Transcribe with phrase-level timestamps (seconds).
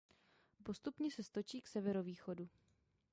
[0.63, 2.49] Postupně se stočí k severovýchodu.